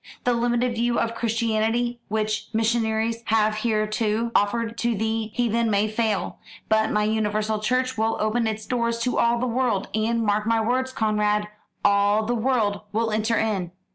[0.23, 6.39] The limited view of Christianity which missionaries have hitherto offered to the heathen may fail;
[6.69, 10.59] but my universal church will open its doors to all the world and, mark my
[10.59, 11.49] words, Conrad,
[11.85, 13.73] all the world will enter in.